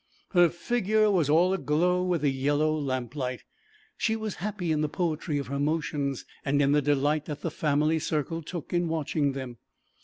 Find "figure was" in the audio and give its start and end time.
0.49-1.29